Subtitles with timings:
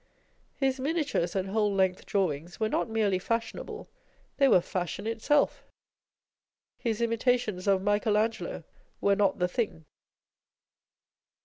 [0.55, 5.63] His miniatures and whole length drawings were not merely fashionable â€" they were fashion itself.
[6.79, 8.63] His imitations of Michael Angelo
[8.99, 9.85] were not the thing.